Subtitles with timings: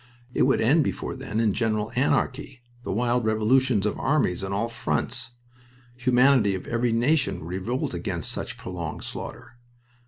[0.33, 4.67] It would end before then in general anarchy, the wild revolutions of armies on all
[4.67, 5.33] fronts.
[5.95, 9.57] Humanity of every nation would revolt against such prolonged slaughter...